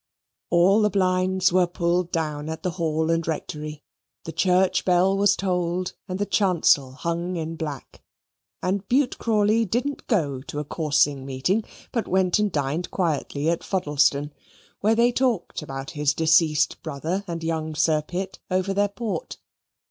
[0.49, 3.83] All the blinds were pulled down at the Hall and Rectory:
[4.23, 8.01] the church bell was tolled, and the chancel hung in black;
[8.63, 13.63] and Bute Crawley didn't go to a coursing meeting, but went and dined quietly at
[13.63, 14.31] Fuddleston,
[14.79, 19.37] where they talked about his deceased brother and young Sir Pitt over their port.